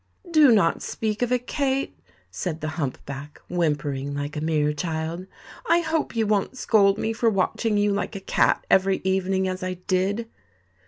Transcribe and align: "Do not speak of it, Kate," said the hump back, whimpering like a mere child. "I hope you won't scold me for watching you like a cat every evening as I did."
"Do 0.31 0.51
not 0.51 0.81
speak 0.81 1.21
of 1.21 1.31
it, 1.31 1.45
Kate," 1.45 1.95
said 2.31 2.59
the 2.59 2.69
hump 2.69 2.97
back, 3.05 3.39
whimpering 3.49 4.15
like 4.15 4.35
a 4.35 4.41
mere 4.41 4.73
child. 4.73 5.27
"I 5.69 5.81
hope 5.81 6.15
you 6.15 6.25
won't 6.25 6.57
scold 6.57 6.97
me 6.97 7.13
for 7.13 7.29
watching 7.29 7.77
you 7.77 7.91
like 7.93 8.15
a 8.15 8.19
cat 8.19 8.65
every 8.67 9.01
evening 9.03 9.47
as 9.47 9.61
I 9.61 9.75
did." 9.75 10.27